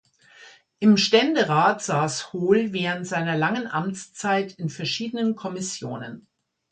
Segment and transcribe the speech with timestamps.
[0.79, 6.25] Im Ständerat sass Hohl während seiner langen Amtszeit in verschiedenen Kommissionen.